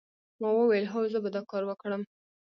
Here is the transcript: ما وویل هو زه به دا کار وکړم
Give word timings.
ما 0.41 0.49
وویل 0.53 0.85
هو 0.93 1.01
زه 1.11 1.19
به 1.23 1.29
دا 1.35 1.41
کار 1.51 1.63
وکړم 1.65 2.01